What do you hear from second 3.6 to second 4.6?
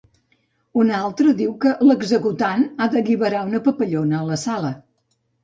papallona a la